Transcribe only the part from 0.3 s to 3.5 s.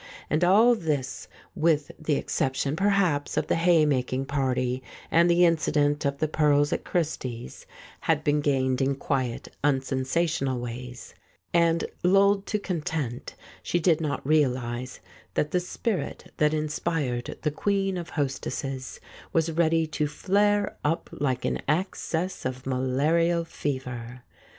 And all this, with the exception, per haps, of